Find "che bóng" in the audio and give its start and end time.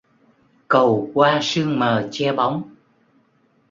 2.11-2.63